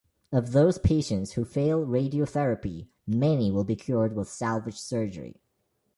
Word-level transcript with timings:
Of 0.31 0.51
those 0.51 0.79
patients 0.79 1.33
who 1.33 1.45
fail 1.45 1.85
radiotherapy, 1.85 2.87
many 3.05 3.51
will 3.51 3.63
be 3.65 3.75
cured 3.75 4.15
with 4.15 4.29
salvage 4.29 4.79
surgery. 4.79 5.43